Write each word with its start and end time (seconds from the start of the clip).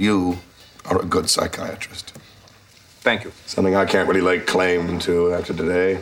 You 0.00 0.38
are 0.86 0.98
a 0.98 1.04
good 1.04 1.28
psychiatrist. 1.28 2.14
Thank 3.02 3.22
you. 3.22 3.32
Something 3.44 3.76
I 3.76 3.84
can't 3.84 4.08
really 4.08 4.22
lay 4.22 4.38
claim 4.40 4.98
to 5.00 5.34
after 5.34 5.52
today. 5.52 6.00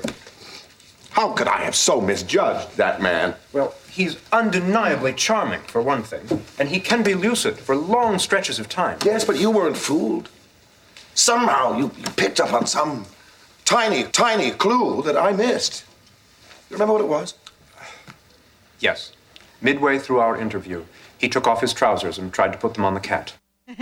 How 1.11 1.33
could 1.33 1.49
I 1.49 1.65
have 1.65 1.75
so 1.75 2.01
misjudged 2.01 2.77
that 2.77 3.03
man? 3.03 3.35
Well, 3.53 3.75
he's 3.91 4.17
undeniably 4.31 5.15
charming, 5.15 5.63
for 5.63 5.83
one 5.83 6.05
thing, 6.05 6.45
and 6.61 6.69
he 6.69 6.79
can 6.79 7.03
be 7.03 7.15
lucid 7.15 7.59
for 7.59 7.75
long 7.75 8.21
stretches 8.21 8.61
of 8.61 8.69
time. 8.69 8.99
Yes, 9.05 9.25
but 9.25 9.41
you 9.41 9.51
weren't 9.51 9.77
fooled. 9.77 10.29
Somehow 11.15 11.77
you, 11.77 11.91
you 11.99 12.05
picked 12.17 12.39
up 12.39 12.53
on 12.53 12.69
some 12.69 13.05
tiny, 13.65 14.05
tiny 14.05 14.53
clue 14.53 15.03
that 15.03 15.17
I 15.17 15.33
missed. 15.33 15.85
You 16.71 16.77
remember 16.77 16.93
what 16.93 17.03
it 17.03 17.09
was? 17.09 17.35
Yes. 18.79 19.11
Midway 19.61 19.99
through 19.99 20.21
our 20.21 20.41
interview, 20.41 20.85
he 21.19 21.29
took 21.29 21.49
off 21.49 21.63
his 21.63 21.73
trousers 21.73 22.17
and 22.17 22.33
tried 22.33 22.53
to 22.53 22.59
put 22.59 22.75
them 22.75 22.85
on 22.85 22.95
the 22.95 23.01
cat. 23.01 23.33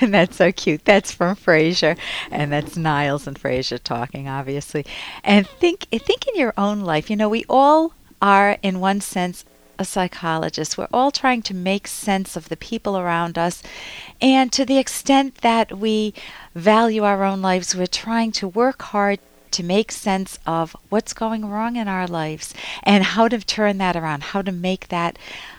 and 0.00 0.14
that's 0.14 0.36
so 0.36 0.50
cute. 0.50 0.84
That's 0.84 1.12
from 1.12 1.36
Frasier, 1.36 1.98
and 2.30 2.52
that's 2.52 2.76
Niles 2.76 3.26
and 3.26 3.38
Frasier 3.38 3.78
talking, 3.82 4.28
obviously. 4.28 4.86
And 5.22 5.46
think, 5.46 5.86
think 5.90 6.26
in 6.28 6.36
your 6.36 6.54
own 6.56 6.80
life. 6.80 7.10
You 7.10 7.16
know, 7.16 7.28
we 7.28 7.44
all 7.48 7.92
are, 8.22 8.56
in 8.62 8.80
one 8.80 9.00
sense, 9.00 9.44
a 9.78 9.84
psychologist. 9.84 10.78
We're 10.78 10.88
all 10.92 11.10
trying 11.10 11.42
to 11.42 11.54
make 11.54 11.86
sense 11.86 12.36
of 12.36 12.48
the 12.48 12.56
people 12.56 12.98
around 12.98 13.36
us. 13.36 13.62
And 14.20 14.52
to 14.52 14.64
the 14.64 14.78
extent 14.78 15.36
that 15.36 15.78
we 15.78 16.14
value 16.54 17.04
our 17.04 17.24
own 17.24 17.42
lives, 17.42 17.74
we're 17.74 17.86
trying 17.86 18.32
to 18.32 18.48
work 18.48 18.82
hard 18.82 19.18
to 19.52 19.62
make 19.62 19.92
sense 19.92 20.38
of 20.46 20.76
what's 20.88 21.12
going 21.12 21.46
wrong 21.48 21.76
in 21.76 21.88
our 21.88 22.06
lives 22.06 22.54
and 22.82 23.04
how 23.04 23.28
to 23.28 23.38
turn 23.38 23.78
that 23.78 23.96
around, 23.96 24.22
how 24.22 24.42
to 24.42 24.52
make 24.52 24.88
that 24.88 25.18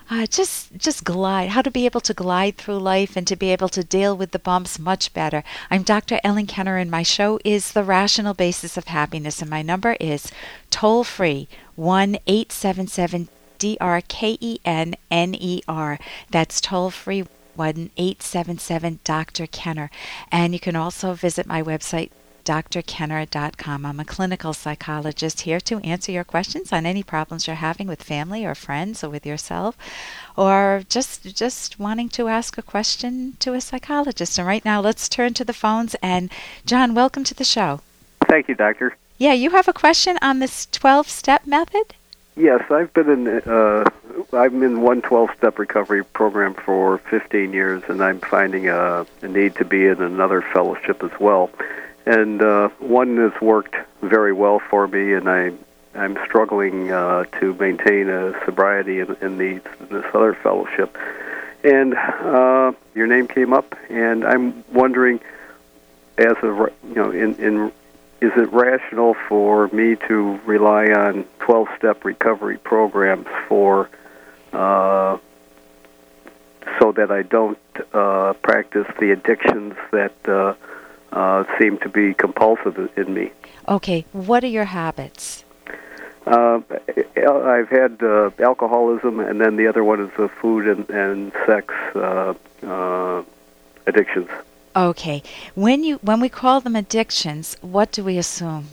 uh, 0.09 0.25
just 0.25 0.75
just 0.77 1.05
glide, 1.05 1.49
how 1.49 1.61
to 1.61 1.71
be 1.71 1.85
able 1.85 2.01
to 2.01 2.13
glide 2.13 2.57
through 2.57 2.77
life 2.77 3.15
and 3.15 3.25
to 3.27 3.35
be 3.35 3.51
able 3.51 3.69
to 3.69 3.83
deal 3.83 4.15
with 4.15 4.31
the 4.31 4.39
bumps 4.39 4.77
much 4.77 5.13
better. 5.13 5.43
I'm 5.69 5.83
Dr. 5.83 6.19
Ellen 6.23 6.47
Kenner, 6.47 6.77
and 6.77 6.91
my 6.91 7.03
show 7.03 7.39
is 7.45 7.71
The 7.71 7.83
Rational 7.83 8.33
Basis 8.33 8.75
of 8.75 8.85
Happiness, 8.87 9.41
and 9.41 9.49
my 9.49 9.61
number 9.61 9.95
is 10.01 10.31
toll 10.69 11.05
free 11.05 11.47
one 11.75 12.17
eight 12.27 12.51
seven 12.51 12.87
seven 12.87 13.29
D 13.57 13.77
R 13.79 14.01
K 14.01 14.37
E 14.41 14.59
N 14.65 14.95
N 15.09 15.33
E 15.33 15.61
R. 15.67 15.97
That's 16.29 16.59
toll 16.59 16.89
free. 16.89 17.25
1 17.55 17.91
877 17.97 18.99
Dr. 19.03 19.45
Kenner. 19.47 19.91
And 20.31 20.53
you 20.53 20.59
can 20.59 20.75
also 20.75 21.13
visit 21.13 21.45
my 21.45 21.61
website, 21.61 22.09
drkenner.com. 22.51 23.85
I'm 23.85 23.99
a 23.99 24.05
clinical 24.05 24.53
psychologist 24.53 25.41
here 25.41 25.59
to 25.61 25.79
answer 25.79 26.11
your 26.11 26.23
questions 26.23 26.73
on 26.73 26.85
any 26.85 27.03
problems 27.03 27.47
you're 27.47 27.55
having 27.55 27.87
with 27.87 28.03
family 28.03 28.45
or 28.45 28.55
friends 28.55 29.03
or 29.03 29.09
with 29.09 29.25
yourself 29.25 29.77
or 30.35 30.83
just 30.89 31.35
just 31.35 31.79
wanting 31.79 32.09
to 32.09 32.27
ask 32.27 32.57
a 32.57 32.61
question 32.61 33.37
to 33.39 33.53
a 33.53 33.61
psychologist. 33.61 34.37
And 34.37 34.47
right 34.47 34.65
now 34.65 34.81
let's 34.81 35.07
turn 35.07 35.33
to 35.35 35.45
the 35.45 35.53
phones 35.53 35.95
and 36.01 36.29
John, 36.65 36.93
welcome 36.93 37.23
to 37.23 37.33
the 37.33 37.43
show. 37.43 37.81
Thank 38.27 38.49
you, 38.49 38.55
doctor. 38.55 38.95
Yeah, 39.17 39.33
you 39.33 39.51
have 39.51 39.67
a 39.67 39.73
question 39.73 40.17
on 40.21 40.39
this 40.39 40.65
12-step 40.67 41.45
method? 41.45 41.93
Yes, 42.35 42.63
I've 42.71 42.91
been 42.93 43.09
in 43.09 43.27
uh, 43.27 43.83
I'm 44.33 44.63
in 44.63 44.81
one 44.81 45.01
12-step 45.01 45.59
recovery 45.59 46.03
program 46.03 46.53
for 46.53 46.97
15 46.97 47.53
years, 47.53 47.83
and 47.87 48.03
I'm 48.03 48.19
finding 48.19 48.69
a, 48.69 49.05
a 49.21 49.27
need 49.27 49.55
to 49.55 49.65
be 49.65 49.85
in 49.85 50.01
another 50.01 50.41
fellowship 50.41 51.03
as 51.03 51.11
well 51.19 51.49
and 52.05 52.41
uh, 52.41 52.69
one 52.79 53.17
has 53.17 53.39
worked 53.41 53.75
very 54.01 54.33
well 54.33 54.59
for 54.59 54.87
me, 54.87 55.13
and 55.13 55.29
I 55.29 55.51
I'm 55.93 56.17
struggling 56.25 56.91
uh, 56.91 57.25
to 57.39 57.53
maintain 57.55 58.09
a 58.09 58.33
sobriety 58.45 58.99
in, 58.99 59.15
in, 59.21 59.37
the, 59.37 59.49
in 59.55 59.87
this 59.89 60.05
other 60.13 60.33
fellowship. 60.33 60.97
And 61.65 61.93
uh, 61.93 62.71
your 62.95 63.07
name 63.07 63.27
came 63.27 63.51
up, 63.51 63.75
and 63.89 64.23
I'm 64.23 64.63
wondering, 64.71 65.19
as 66.17 66.37
a 66.41 66.71
you 66.87 66.95
know, 66.95 67.11
in 67.11 67.35
in 67.35 67.71
is 68.21 68.31
it 68.35 68.51
rational 68.53 69.15
for 69.27 69.67
me 69.69 69.95
to 70.07 70.39
rely 70.45 70.91
on 70.91 71.25
12-step 71.39 72.05
recovery 72.05 72.57
programs 72.57 73.27
for 73.47 73.89
uh, 74.53 75.17
so 76.79 76.91
that 76.91 77.11
I 77.11 77.21
don't 77.23 77.57
uh, 77.93 78.33
practice 78.41 78.87
the 78.99 79.11
addictions 79.11 79.73
that 79.91 80.15
uh, 80.27 80.53
uh, 81.11 81.43
seem 81.59 81.77
to 81.79 81.89
be 81.89 82.13
compulsive 82.13 82.89
in 82.97 83.13
me. 83.13 83.31
Okay, 83.67 84.05
what 84.11 84.43
are 84.43 84.47
your 84.47 84.65
habits? 84.65 85.43
Uh, 86.25 86.61
I've 87.17 87.69
had 87.69 88.01
uh, 88.01 88.29
alcoholism, 88.39 89.19
and 89.19 89.41
then 89.41 89.55
the 89.55 89.67
other 89.67 89.83
one 89.83 89.99
is 90.01 90.11
the 90.17 90.29
food 90.29 90.67
and, 90.67 90.89
and 90.89 91.31
sex 91.45 91.73
uh, 91.95 92.33
uh, 92.63 93.23
addictions. 93.87 94.29
Okay, 94.75 95.23
when 95.55 95.83
you 95.83 95.97
when 95.97 96.21
we 96.21 96.29
call 96.29 96.61
them 96.61 96.75
addictions, 96.75 97.57
what 97.61 97.91
do 97.91 98.03
we 98.03 98.17
assume? 98.17 98.67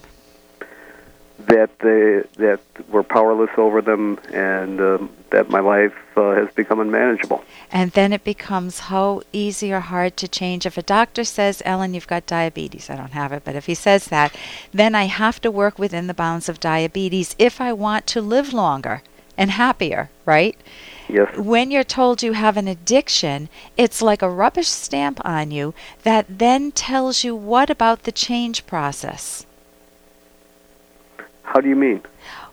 That 1.46 1.78
they 1.78 2.22
that 2.44 2.60
we're 2.88 3.04
powerless 3.04 3.50
over 3.56 3.80
them, 3.80 4.18
and 4.32 4.80
um, 4.80 5.10
that 5.30 5.48
my 5.50 5.60
life 5.60 5.94
uh, 6.16 6.34
has 6.34 6.50
become 6.54 6.80
unmanageable. 6.80 7.44
And 7.70 7.92
then 7.92 8.12
it 8.12 8.24
becomes 8.24 8.80
how 8.80 9.22
easy 9.32 9.72
or 9.72 9.80
hard 9.80 10.16
to 10.18 10.28
change. 10.28 10.66
If 10.66 10.76
a 10.76 10.82
doctor 10.82 11.24
says, 11.24 11.62
Ellen, 11.64 11.94
you've 11.94 12.06
got 12.06 12.26
diabetes, 12.26 12.90
I 12.90 12.96
don't 12.96 13.12
have 13.12 13.32
it, 13.32 13.44
but 13.44 13.54
if 13.54 13.66
he 13.66 13.74
says 13.74 14.06
that, 14.06 14.34
then 14.72 14.94
I 14.94 15.04
have 15.04 15.40
to 15.42 15.50
work 15.50 15.78
within 15.78 16.06
the 16.06 16.14
bounds 16.14 16.48
of 16.48 16.60
diabetes 16.60 17.36
if 17.38 17.60
I 17.60 17.72
want 17.72 18.06
to 18.08 18.20
live 18.20 18.52
longer 18.52 19.02
and 19.36 19.52
happier, 19.52 20.10
right? 20.26 20.56
Yes. 21.08 21.36
When 21.36 21.70
you're 21.70 21.84
told 21.84 22.22
you 22.22 22.32
have 22.32 22.56
an 22.56 22.68
addiction, 22.68 23.48
it's 23.76 24.02
like 24.02 24.20
a 24.20 24.28
rubbish 24.28 24.68
stamp 24.68 25.20
on 25.24 25.50
you 25.50 25.74
that 26.02 26.26
then 26.28 26.72
tells 26.72 27.22
you 27.22 27.36
what 27.36 27.70
about 27.70 28.02
the 28.02 28.12
change 28.12 28.66
process. 28.66 29.46
How 31.52 31.60
do 31.62 31.68
you 31.68 31.76
mean? 31.76 32.02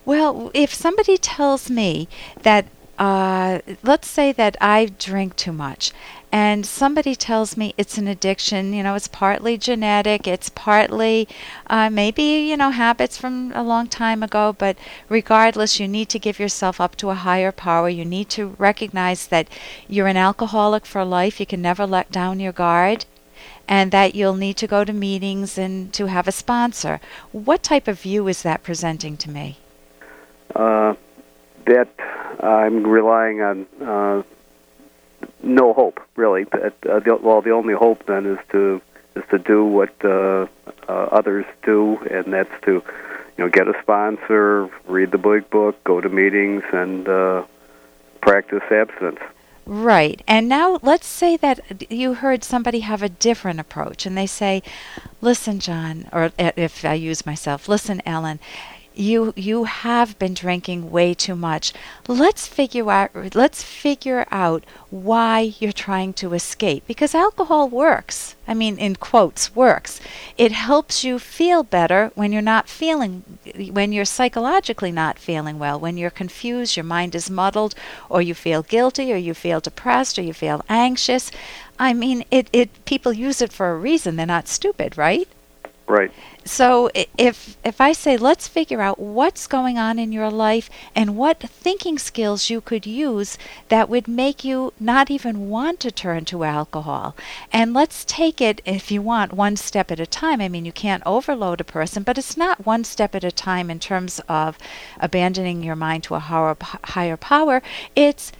Well, 0.06 0.50
if 0.54 0.72
somebody 0.72 1.18
tells 1.18 1.68
me 1.68 2.08
that, 2.42 2.64
uh, 2.98 3.58
let's 3.82 4.08
say 4.08 4.32
that 4.32 4.56
I 4.58 4.86
drink 4.86 5.36
too 5.36 5.52
much, 5.52 5.92
and 6.32 6.64
somebody 6.64 7.14
tells 7.14 7.58
me 7.58 7.74
it's 7.76 7.98
an 7.98 8.08
addiction, 8.08 8.72
you 8.72 8.82
know, 8.82 8.94
it's 8.94 9.08
partly 9.08 9.58
genetic, 9.58 10.26
it's 10.26 10.48
partly 10.48 11.28
uh, 11.66 11.90
maybe, 11.90 12.22
you 12.22 12.56
know, 12.56 12.70
habits 12.70 13.18
from 13.18 13.52
a 13.54 13.62
long 13.62 13.86
time 13.86 14.22
ago, 14.22 14.54
but 14.56 14.78
regardless, 15.10 15.78
you 15.78 15.86
need 15.86 16.08
to 16.08 16.18
give 16.18 16.38
yourself 16.38 16.80
up 16.80 16.96
to 16.96 17.10
a 17.10 17.14
higher 17.14 17.52
power. 17.52 17.90
You 17.90 18.06
need 18.06 18.30
to 18.30 18.56
recognize 18.58 19.26
that 19.26 19.48
you're 19.88 20.06
an 20.06 20.16
alcoholic 20.16 20.86
for 20.86 21.04
life, 21.04 21.38
you 21.38 21.46
can 21.46 21.60
never 21.60 21.86
let 21.86 22.10
down 22.10 22.40
your 22.40 22.52
guard 22.52 23.04
and 23.68 23.92
that 23.92 24.14
you'll 24.14 24.36
need 24.36 24.56
to 24.58 24.66
go 24.66 24.84
to 24.84 24.92
meetings 24.92 25.58
and 25.58 25.92
to 25.94 26.06
have 26.06 26.28
a 26.28 26.32
sponsor. 26.32 27.00
What 27.32 27.62
type 27.62 27.88
of 27.88 28.00
view 28.00 28.28
is 28.28 28.42
that 28.42 28.62
presenting 28.62 29.16
to 29.18 29.30
me? 29.30 29.58
uh, 30.56 30.94
that 31.66 31.88
I'm 32.40 32.86
relying 32.86 33.40
on 33.42 33.66
uh, 33.82 34.22
no 35.42 35.72
hope 35.72 36.00
really. 36.16 36.44
But, 36.44 36.74
uh, 36.88 37.00
the, 37.00 37.18
well, 37.20 37.42
the 37.42 37.50
only 37.50 37.74
hope 37.74 38.06
then 38.06 38.26
is 38.26 38.38
to 38.52 38.80
is 39.14 39.24
to 39.30 39.38
do 39.38 39.64
what 39.64 39.92
uh, 40.04 40.46
uh, 40.88 40.92
others 40.92 41.46
do, 41.62 41.96
and 42.10 42.32
that's 42.32 42.50
to 42.64 42.72
you 42.72 43.44
know 43.44 43.48
get 43.48 43.68
a 43.68 43.74
sponsor, 43.82 44.70
read 44.86 45.10
the 45.10 45.18
big 45.18 45.48
book, 45.50 45.82
go 45.84 46.00
to 46.00 46.08
meetings, 46.08 46.62
and 46.72 47.08
uh, 47.08 47.44
practice 48.20 48.62
abstinence. 48.70 49.20
Right. 49.66 50.22
And 50.28 50.48
now 50.48 50.78
let's 50.82 51.08
say 51.08 51.36
that 51.38 51.90
you 51.90 52.14
heard 52.14 52.44
somebody 52.44 52.80
have 52.80 53.02
a 53.02 53.08
different 53.08 53.58
approach 53.58 54.06
and 54.06 54.16
they 54.16 54.26
say, 54.26 54.62
listen, 55.20 55.58
John, 55.58 56.08
or 56.12 56.30
uh, 56.38 56.52
if 56.56 56.84
I 56.84 56.94
use 56.94 57.26
myself, 57.26 57.68
listen, 57.68 58.00
Ellen, 58.06 58.38
you 58.96 59.32
you 59.36 59.64
have 59.64 60.18
been 60.18 60.34
drinking 60.34 60.90
way 60.90 61.12
too 61.12 61.36
much. 61.36 61.72
Let's 62.08 62.46
figure 62.46 62.90
out 62.90 63.34
let's 63.34 63.62
figure 63.62 64.26
out 64.30 64.64
why 64.90 65.52
you're 65.58 65.72
trying 65.72 66.14
to 66.14 66.32
escape 66.32 66.84
because 66.86 67.14
alcohol 67.14 67.68
works. 67.68 68.36
I 68.48 68.54
mean 68.54 68.78
in 68.78 68.96
quotes 68.96 69.54
works. 69.54 70.00
It 70.38 70.52
helps 70.52 71.04
you 71.04 71.18
feel 71.18 71.62
better 71.62 72.10
when 72.14 72.32
you're 72.32 72.42
not 72.42 72.68
feeling 72.68 73.22
when 73.70 73.92
you're 73.92 74.04
psychologically 74.04 74.92
not 74.92 75.18
feeling 75.18 75.58
well 75.58 75.78
when 75.78 75.96
you're 75.96 76.10
confused 76.10 76.76
your 76.76 76.84
mind 76.84 77.14
is 77.14 77.28
muddled 77.30 77.74
or 78.08 78.22
you 78.22 78.34
feel 78.34 78.62
guilty 78.62 79.12
or 79.12 79.16
you 79.16 79.34
feel 79.34 79.60
depressed 79.60 80.18
or 80.18 80.22
you 80.22 80.32
feel 80.32 80.64
anxious. 80.68 81.30
I 81.78 81.92
mean 81.92 82.24
it 82.30 82.48
it 82.52 82.84
people 82.86 83.12
use 83.12 83.42
it 83.42 83.52
for 83.52 83.70
a 83.70 83.78
reason. 83.78 84.16
They're 84.16 84.26
not 84.26 84.48
stupid 84.48 84.96
right 84.96 85.28
right 85.86 86.12
so 86.46 86.88
if 87.18 87.56
if 87.64 87.80
I 87.80 87.92
say 87.92 88.16
let's 88.16 88.46
figure 88.46 88.80
out 88.80 89.00
what's 89.00 89.48
going 89.48 89.78
on 89.78 89.98
in 89.98 90.12
your 90.12 90.30
life 90.30 90.70
and 90.94 91.16
what 91.16 91.40
thinking 91.40 91.98
skills 91.98 92.48
you 92.48 92.60
could 92.60 92.86
use 92.86 93.36
that 93.68 93.88
would 93.88 94.06
make 94.06 94.44
you 94.44 94.72
not 94.78 95.10
even 95.10 95.48
want 95.48 95.80
to 95.80 95.90
turn 95.90 96.24
to 96.26 96.44
alcohol. 96.44 97.16
And 97.52 97.74
let's 97.74 98.04
take 98.04 98.40
it 98.40 98.62
if 98.64 98.92
you 98.92 99.02
want 99.02 99.32
one 99.32 99.56
step 99.56 99.90
at 99.90 99.98
a 99.98 100.06
time. 100.06 100.40
I 100.40 100.48
mean, 100.48 100.64
you 100.64 100.72
can't 100.72 101.02
overload 101.04 101.60
a 101.60 101.64
person, 101.64 102.04
but 102.04 102.16
it's 102.16 102.36
not 102.36 102.64
one 102.64 102.84
step 102.84 103.16
at 103.16 103.24
a 103.24 103.32
time 103.32 103.68
in 103.68 103.80
terms 103.80 104.20
of 104.28 104.56
abandoning 105.00 105.64
your 105.64 105.76
mind 105.76 106.04
to 106.04 106.14
a 106.14 106.20
higher, 106.20 106.56
higher 106.60 107.16
power. 107.16 107.60
It's 107.96 108.30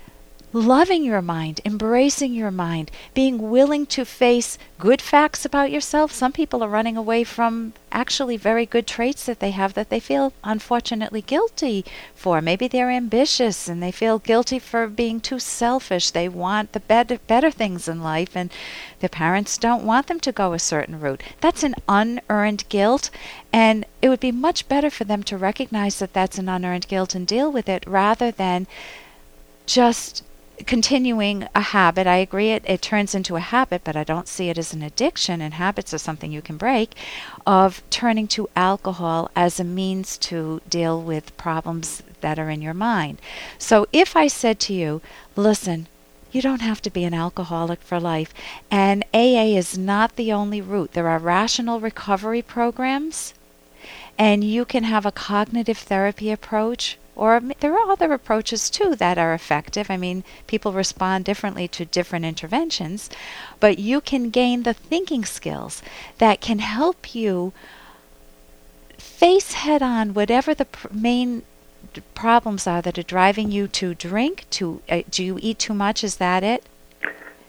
loving 0.53 1.05
your 1.05 1.21
mind, 1.21 1.61
embracing 1.65 2.33
your 2.33 2.51
mind, 2.51 2.91
being 3.13 3.51
willing 3.51 3.85
to 3.85 4.05
face 4.05 4.57
good 4.79 5.03
facts 5.03 5.45
about 5.45 5.71
yourself. 5.71 6.13
Some 6.13 6.33
people 6.33 6.63
are 6.63 6.69
running 6.69 6.97
away 6.97 7.25
from 7.25 7.75
actually 7.93 8.37
very 8.37 8.65
good 8.65 8.87
traits 8.87 9.27
that 9.27 9.41
they 9.41 9.51
have 9.51 9.75
that 9.75 9.91
they 9.91 10.01
feel 10.01 10.33
unfortunately 10.45 11.21
guilty 11.21 11.85
for. 12.15 12.41
Maybe 12.41 12.69
they're 12.69 12.91
ambitious 12.91 13.69
and 13.69 13.83
they 13.83 13.91
feel 13.91 14.19
guilty 14.19 14.59
for 14.59 14.87
being 14.87 15.21
too 15.21 15.39
selfish. 15.39 16.11
They 16.11 16.29
want 16.29 16.73
the 16.73 16.81
better, 16.81 17.19
better 17.27 17.51
things 17.51 17.89
in 17.89 18.03
life 18.03 18.37
and 18.37 18.51
their 19.01 19.09
parents 19.09 19.59
don't 19.59 19.85
want 19.85 20.07
them 20.07 20.21
to 20.21 20.33
go 20.33 20.53
a 20.53 20.59
certain 20.59 21.01
route. 21.01 21.23
That's 21.41 21.65
an 21.65 21.75
unearned 21.89 22.69
guilt 22.69 23.11
and 23.53 23.85
it 24.01 24.09
would 24.09 24.21
be 24.21 24.33
much 24.33 24.69
better 24.69 24.91
for 24.91 25.05
them 25.05 25.23
to 25.25 25.37
recognize 25.37 25.99
that 25.99 26.13
that's 26.13 26.39
an 26.39 26.49
unearned 26.49 26.89
guilt 26.89 27.15
and 27.15 27.27
deal 27.27 27.51
with 27.51 27.69
it 27.69 27.85
rather 27.87 28.31
than 28.31 28.67
just 29.67 30.23
continuing 30.65 31.47
a 31.55 31.61
habit. 31.61 32.07
I 32.07 32.17
agree 32.17 32.51
it, 32.51 32.65
it 32.67 32.81
turns 32.81 33.15
into 33.15 33.37
a 33.37 33.41
habit, 33.41 33.83
but 33.85 33.97
I 33.97 34.05
don't 34.05 34.29
see 34.29 34.49
it 34.49 34.59
as 34.59 34.73
an 34.73 34.83
addiction, 34.83 35.41
and 35.41 35.55
habits 35.55 35.93
are 35.93 35.99
something 35.99 36.33
you 36.33 36.43
can 36.43 36.57
break, 36.57 36.95
of 37.47 37.83
turning 37.91 38.27
to 38.29 38.49
alcohol 38.57 39.31
as 39.37 39.61
a 39.61 39.65
means 39.65 40.17
to 40.19 40.63
deal 40.69 41.01
with 41.01 41.37
problems 41.37 42.03
that 42.21 42.39
are 42.39 42.51
in 42.51 42.63
your 42.63 42.75
mind. 42.75 43.21
So 43.59 43.87
if 43.93 44.17
I 44.17 44.29
said 44.29 44.59
to 44.61 44.73
you, 44.73 45.03
listen, 45.37 45.89
you 46.33 46.43
don't 46.43 46.61
have 46.61 46.83
to 46.83 46.91
be 46.91 47.05
an 47.05 47.15
alcoholic 47.15 47.81
for 47.81 48.01
life. 48.01 48.35
And 48.71 49.05
AA 49.15 49.57
is 49.57 49.79
not 49.79 50.17
the 50.17 50.33
only 50.33 50.61
route. 50.61 50.93
There 50.93 51.09
are 51.09 51.19
rational 51.19 51.81
recovery 51.81 52.43
programs, 52.43 53.33
and 54.19 54.45
you 54.45 54.65
can 54.65 54.85
have 54.85 55.07
a 55.07 55.13
cognitive 55.13 55.79
therapy 55.79 56.31
approach 56.31 56.99
or 57.17 57.41
there 57.61 57.75
are 57.75 57.91
other 57.91 58.13
approaches 58.13 58.71
too 58.71 58.95
that 58.97 59.19
are 59.19 59.35
effective. 59.35 59.91
I 59.91 59.97
mean, 59.97 60.23
people 60.47 60.73
respond 60.73 61.25
differently 61.25 61.67
to 61.69 61.85
different 61.85 62.27
interventions, 62.27 63.11
but 63.59 63.79
you 63.79 64.01
can 64.01 64.31
gain 64.31 64.63
the 64.63 64.75
thinking 64.75 65.25
skills 65.25 65.83
that 66.19 66.41
can 66.41 66.59
help 66.59 67.15
you 67.15 67.53
face 68.99 69.55
head 69.55 69.83
on 69.83 70.15
whatever 70.15 70.55
the 70.55 70.67
pr- 70.67 70.89
main 70.93 71.43
problems 72.15 72.67
are 72.67 72.83
that 72.83 72.99
are 72.99 73.03
driving 73.03 73.51
you 73.51 73.67
to 73.69 73.95
drink. 73.95 74.45
To 74.51 74.83
uh, 74.89 75.03
do 75.11 75.25
you 75.25 75.39
eat 75.41 75.59
too 75.59 75.75
much? 75.75 76.05
Is 76.05 76.17
that 76.17 76.45
it? 76.45 76.65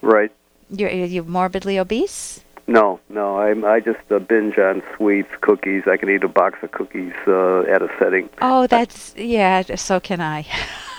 Right. 0.01 0.31
You're, 0.69 0.89
you're 0.89 1.23
morbidly 1.23 1.77
obese. 1.77 2.41
No, 2.67 2.99
no. 3.09 3.39
I'm 3.39 3.63
I 3.63 3.79
just 3.79 3.99
uh, 4.11 4.19
binge 4.19 4.57
on 4.57 4.83
sweets, 4.95 5.29
cookies. 5.41 5.83
I 5.87 5.95
can 5.95 6.09
eat 6.09 6.23
a 6.23 6.27
box 6.27 6.59
of 6.61 6.71
cookies 6.71 7.13
uh, 7.25 7.61
at 7.61 7.81
a 7.81 7.89
setting. 7.97 8.29
Oh, 8.41 8.67
that's 8.67 9.15
yeah. 9.15 9.63
So 9.75 9.99
can 9.99 10.19
I. 10.19 10.45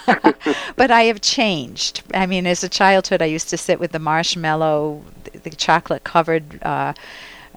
but 0.76 0.90
I 0.90 1.02
have 1.02 1.20
changed. 1.20 2.02
I 2.14 2.26
mean, 2.26 2.46
as 2.46 2.64
a 2.64 2.68
childhood, 2.68 3.20
I 3.20 3.26
used 3.26 3.50
to 3.50 3.58
sit 3.58 3.78
with 3.78 3.92
the 3.92 3.98
marshmallow, 3.98 5.02
the 5.32 5.50
chocolate 5.50 6.04
covered. 6.04 6.62
Uh, 6.62 6.94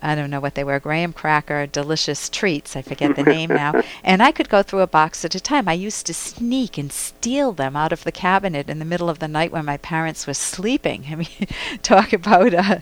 I 0.02 0.16
don't 0.16 0.30
know 0.30 0.40
what 0.40 0.56
they 0.56 0.64
were, 0.64 0.80
graham 0.80 1.14
cracker, 1.14 1.68
delicious 1.68 2.30
treats. 2.30 2.76
I 2.76 2.82
forget 2.82 3.16
the 3.16 3.24
name 3.24 3.50
now. 3.50 3.82
And 4.04 4.24
I 4.24 4.32
could 4.32 4.50
go 4.50 4.64
through 4.64 4.80
a 4.80 4.88
box 4.88 5.24
at 5.26 5.36
a 5.36 5.40
time. 5.40 5.68
I 5.68 5.74
used 5.74 6.06
to 6.08 6.14
sneak 6.14 6.78
and 6.78 6.92
steal 6.92 7.52
them 7.52 7.76
out 7.76 7.94
of 7.94 8.04
the 8.04 8.12
cabinet 8.12 8.70
in 8.70 8.80
the 8.80 8.86
middle 8.86 9.10
of 9.10 9.20
the 9.20 9.28
night 9.28 9.52
when 9.52 9.66
my 9.66 9.78
parents 9.78 10.26
were 10.26 10.34
sleeping. 10.34 11.06
I 11.12 11.16
mean, 11.16 11.48
talk 11.84 12.14
about 12.14 12.54
uh, 12.54 12.80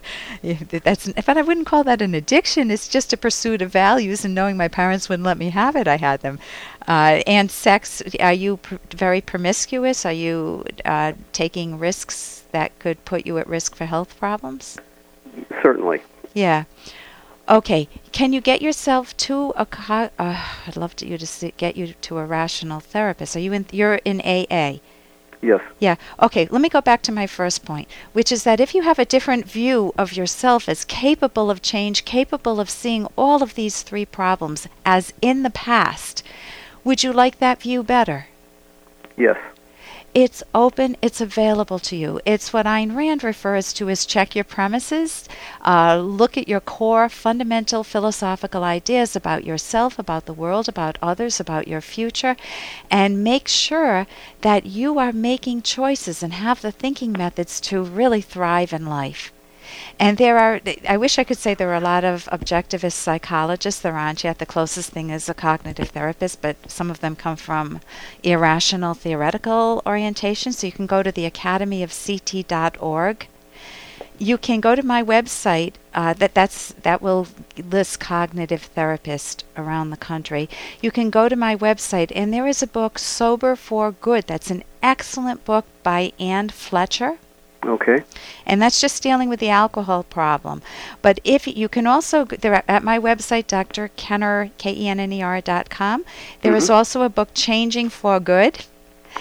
that's. 0.69 1.12
But 1.12 1.38
I 1.38 1.42
wouldn't 1.42 1.68
call 1.68 1.83
that 1.83 2.01
an 2.01 2.16
addiction. 2.16 2.71
It's 2.71 2.88
just 2.88 3.13
a 3.13 3.18
pursuit 3.18 3.62
of 3.62 3.71
values, 3.71 4.24
and 4.24 4.33
knowing 4.33 4.56
my 4.57 4.68
parents 4.68 5.10
wouldn't 5.10 5.25
let 5.25 5.38
me 5.38 5.50
have 5.50 5.75
it, 5.75 5.88
I 5.88 5.98
had 5.98 6.21
them. 6.21 6.39
Uh, 6.88 7.21
and 7.27 7.51
sex. 7.51 8.01
Are 8.19 8.33
you 8.33 8.57
pr- 8.57 8.75
very 8.92 9.21
promiscuous? 9.21 10.06
Are 10.06 10.13
you 10.13 10.63
uh, 10.86 11.13
taking 11.33 11.77
risks 11.77 12.44
that 12.51 12.77
could 12.80 13.04
put 13.06 13.25
you 13.25 13.38
at 13.38 13.48
risk 13.48 13.75
for 13.75 13.86
health 13.86 14.18
problems? 14.18 14.77
Certainly. 15.62 16.01
Yeah. 16.33 16.63
Okay, 17.50 17.90
can 18.12 18.31
you 18.31 18.42
get 18.42 18.62
yourself 18.62 19.18
to 19.18 19.54
a? 19.56 19.66
Co- 19.66 20.12
uh, 20.19 20.48
I'd 20.68 20.78
love 20.78 20.96
to 20.98 21.07
you 21.07 21.18
to 21.18 21.25
see, 21.25 21.54
get 21.57 21.75
you 21.75 21.94
to 22.01 22.19
a 22.19 22.25
rational 22.25 22.80
therapist. 22.80 23.36
Are 23.36 23.40
you 23.40 23.54
in? 23.54 23.66
You're 23.72 23.96
in 24.06 24.22
AA. 24.22 24.80
Yes. 25.42 25.62
Yeah. 25.80 25.96
Okay, 26.22 26.48
let 26.51 26.62
me 26.62 26.69
go 26.69 26.81
back 26.81 27.01
to 27.04 27.12
my 27.12 27.25
first 27.25 27.66
point, 27.66 27.88
which 28.13 28.31
is 28.31 28.44
that 28.44 28.60
if 28.60 28.75
you 28.75 28.84
have 28.84 29.00
a 29.00 29.06
different 29.06 29.46
view 29.46 29.94
of 29.98 30.13
yourself 30.13 30.69
as 30.69 30.84
capable 30.86 31.50
of 31.50 31.62
change, 31.62 32.06
capable 32.06 32.60
of 32.60 32.69
seeing 32.69 33.07
all 33.18 33.42
of 33.42 33.56
these 33.56 33.81
three 33.81 34.06
problems 34.06 34.68
as 34.86 35.13
in 35.22 35.44
the 35.44 35.50
past, 35.50 36.24
would 36.84 37.04
you 37.04 37.13
like 37.13 37.40
that 37.40 37.62
view 37.62 37.84
better? 37.84 38.28
Yes. 39.18 39.38
It's 40.16 40.42
open, 40.56 40.98
it's 41.04 41.22
available 41.22 41.78
to 41.80 41.96
you. 41.96 42.20
It's 42.26 42.52
what 42.52 42.66
Ayn 42.66 42.96
Rand 42.96 43.24
refers 43.24 43.72
to 43.74 43.90
as 43.90 44.08
check 44.08 44.34
your 44.34 44.44
premises. 44.44 45.30
Uh, 45.64 45.98
look 46.00 46.36
at 46.36 46.48
your 46.48 46.60
core 46.60 47.10
fundamental 47.10 47.84
philosophical 47.84 48.64
ideas 48.64 49.16
about 49.16 49.44
yourself, 49.44 50.00
about 50.00 50.26
the 50.26 50.34
world, 50.34 50.68
about 50.68 50.98
others, 51.00 51.40
about 51.40 51.68
your 51.68 51.82
future, 51.82 52.36
and 52.90 53.24
make 53.24 53.48
sure 53.48 54.08
that 54.42 54.66
you 54.66 54.98
are 54.98 55.14
making 55.14 55.62
choices 55.62 56.24
and 56.24 56.34
have 56.34 56.62
the 56.62 56.72
thinking 56.72 57.12
methods 57.12 57.62
to 57.62 57.84
really 57.84 58.22
thrive 58.22 58.74
in 58.74 58.88
life. 58.88 59.32
And 60.00 60.18
there 60.18 60.38
are, 60.38 60.62
I 60.88 60.98
wish 60.98 61.19
I 61.19 61.24
could 61.24 61.38
say 61.38 61.54
there 61.54 61.71
are 61.71 61.75
a 61.75 61.81
lot 61.81 62.04
of 62.04 62.25
objectivist 62.31 62.94
psychologists. 62.94 63.81
There 63.81 63.98
aren't 63.98 64.24
yet. 64.24 64.39
The 64.39 64.45
closest 64.45 64.92
thing 64.92 65.10
is 65.10 65.27
a 65.27 65.33
cognitive 65.33 65.89
therapist, 65.89 66.42
but 66.42 66.56
some 66.71 66.89
of 66.89 67.01
them 67.01 67.16
come 67.16 67.36
from 67.36 67.81
irrational 68.24 68.94
theoretical 68.94 69.81
orientation. 69.86 70.54
So 70.54 70.68
you 70.68 70.74
can 70.74 70.86
go 70.86 71.04
to 71.04 71.12
the 71.12 71.30
academyofct.org. 71.30 73.27
You 74.18 74.38
can 74.38 74.60
go 74.60 74.75
to 74.75 74.83
my 74.83 75.04
website. 75.04 75.74
Uh, 75.94 76.13
that 76.13 76.33
that's 76.33 76.74
that 76.83 77.01
will 77.01 77.27
list 77.57 78.00
cognitive 78.00 78.69
therapists 78.75 79.44
around 79.57 79.89
the 79.89 79.98
country. 79.98 80.50
You 80.81 80.92
can 80.92 81.10
go 81.10 81.27
to 81.30 81.36
my 81.36 81.56
website, 81.56 82.12
and 82.16 82.33
there 82.33 82.48
is 82.48 82.62
a 82.62 82.68
book, 82.68 83.00
Sober 83.00 83.56
for 83.56 83.92
Good. 83.92 84.27
That's 84.27 84.51
an 84.51 84.63
excellent 84.81 85.45
book 85.45 85.66
by 85.83 86.13
Anne 86.19 86.50
Fletcher. 86.50 87.18
Okay. 87.66 88.04
And 88.46 88.62
that's 88.62 88.80
just 88.80 89.04
dealing 89.04 89.30
with 89.30 89.40
the 89.40 89.50
alcohol 89.50 90.04
problem. 90.04 90.62
But 91.02 91.20
if 91.24 91.46
you 91.46 91.68
can 91.68 91.86
also, 91.86 92.26
there 92.26 92.64
at 92.68 92.84
my 92.84 92.98
website, 92.98 93.48
drkenner, 93.48 94.52
K-E-N-N-E-R 94.58 95.42
dot 95.42 95.70
com, 95.70 96.06
there 96.42 96.56
is 96.56 96.70
Mhm. 96.70 96.74
also 96.74 97.02
a 97.02 97.10
book, 97.10 97.30
Changing 97.34 97.90
for 97.90 98.20
Good. 98.20 98.66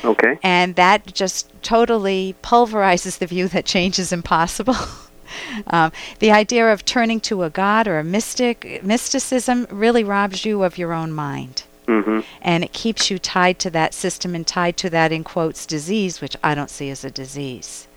Okay. 0.05 0.39
And 0.43 0.77
that 0.77 1.13
just 1.13 1.51
totally 1.63 2.37
pulverizes 2.43 3.19
the 3.19 3.27
view 3.27 3.49
that 3.49 3.65
change 3.65 3.99
is 3.99 4.13
impossible. 4.13 4.77
um, 5.67 5.91
the 6.21 6.31
idea 6.31 6.73
of 6.73 6.85
turning 6.85 7.21
to 7.21 7.43
a 7.43 7.51
god 7.51 7.89
or 7.89 7.99
a 7.99 8.05
mystic, 8.05 8.83
mysticism 8.85 9.67
really 9.71 10.05
robs 10.05 10.45
you 10.45 10.63
of 10.63 10.79
your 10.79 10.93
own 10.93 11.13
mind. 11.13 11.65
Mm-hmm. 11.89 12.21
And 12.43 12.63
it 12.63 12.73
keeps 12.73 13.11
you 13.11 13.19
tied 13.19 13.59
to 13.61 13.71
that 13.71 13.95
system 13.95 14.35
and 14.35 14.47
tied 14.47 14.77
to 14.77 14.91
that, 14.91 15.11
in 15.11 15.25
quotes, 15.25 15.65
disease, 15.67 16.21
which 16.21 16.37
I 16.45 16.55
don't 16.55 16.71
see 16.71 16.91
as 16.91 17.03
a 17.03 17.11
disease. 17.11 17.88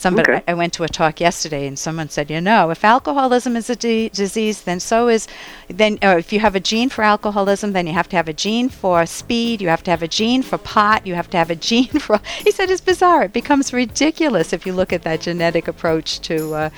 Somebody, 0.00 0.32
Okay. 0.32 0.42
I, 0.48 0.54
went 0.54 0.72
to 0.74 0.84
a 0.84 0.88
talk 0.88 1.20
yesterday, 1.20 1.66
and 1.66 1.78
someone 1.78 2.08
said, 2.08 2.30
you 2.30 2.40
know, 2.40 2.70
if 2.70 2.84
alcoholism 2.86 3.54
is 3.54 3.68
a 3.68 3.76
di- 3.76 4.08
disease, 4.08 4.62
then 4.62 4.80
so 4.80 5.08
is, 5.08 5.28
then 5.68 5.98
or 6.02 6.16
if 6.16 6.32
you 6.32 6.40
have 6.40 6.54
a 6.56 6.60
gene 6.60 6.88
for 6.88 7.02
alcoholism, 7.04 7.72
then 7.74 7.86
you 7.86 7.92
have 7.92 8.08
to 8.08 8.16
have 8.16 8.26
a 8.26 8.32
gene 8.32 8.70
for 8.70 9.04
speed, 9.04 9.60
you 9.60 9.68
have 9.68 9.82
to 9.82 9.90
have 9.90 10.02
a 10.02 10.08
gene 10.08 10.42
for 10.42 10.56
pot, 10.56 11.06
you 11.06 11.14
have 11.14 11.28
to 11.28 11.36
have 11.36 11.50
a 11.50 11.54
gene 11.68 11.98
for. 12.06 12.18
He 12.42 12.50
said 12.50 12.70
it's 12.70 12.80
bizarre. 12.80 13.24
It 13.24 13.34
becomes 13.34 13.74
ridiculous 13.74 14.54
if 14.54 14.64
you 14.64 14.72
look 14.72 14.90
at 14.94 15.02
that 15.02 15.20
genetic 15.20 15.68
approach 15.68 16.20
to. 16.20 16.54
Uh, 16.54 16.70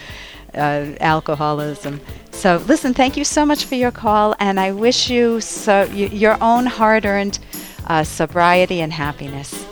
uh, 0.55 0.95
alcoholism. 1.00 1.99
So, 2.31 2.62
listen, 2.67 2.93
thank 2.93 3.17
you 3.17 3.25
so 3.25 3.47
much 3.47 3.64
for 3.64 3.75
your 3.75 3.91
call, 3.91 4.35
and 4.38 4.61
I 4.61 4.73
wish 4.73 5.09
you 5.09 5.41
so 5.41 5.87
y- 5.88 6.11
your 6.12 6.37
own 6.43 6.67
hard-earned 6.67 7.38
uh, 7.87 8.05
sobriety 8.05 8.83
and 8.83 8.93
happiness. 8.93 9.64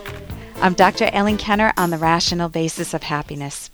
I'm 0.62 0.74
Dr. 0.74 1.06
Ellen 1.06 1.38
Kenner 1.38 1.72
on 1.78 1.88
the 1.88 1.96
rational 1.96 2.50
basis 2.50 2.92
of 2.92 3.04
happiness. 3.04 3.70